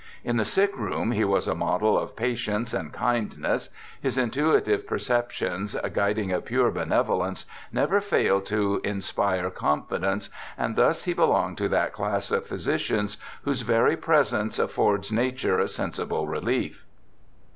In 0.23 0.37
the 0.37 0.45
sick 0.45 0.75
room 0.75 1.11
he 1.11 1.23
was 1.23 1.47
a 1.47 1.53
model 1.53 1.95
of 1.95 2.15
patience 2.15 2.73
and 2.73 2.91
kindness; 2.91 3.69
his 4.01 4.17
intuitive 4.17 4.87
per 4.87 4.97
ceptions, 4.97 5.75
guiding 5.93 6.31
a 6.33 6.41
pure 6.41 6.71
benevolence, 6.71 7.45
never 7.71 8.01
failed 8.01 8.47
to 8.47 8.81
inspire 8.83 9.51
confidence, 9.51 10.31
and 10.57 10.75
thus 10.75 11.03
he 11.03 11.13
belonged 11.13 11.59
to 11.59 11.69
that 11.69 11.93
class 11.93 12.31
of 12.31 12.47
physicians 12.47 13.17
whose 13.43 13.61
very 13.61 13.95
presence 13.95 14.57
affords 14.57 15.11
Nature 15.11 15.59
a 15.59 15.67
sensible 15.67 16.25
relief.' 16.27 16.83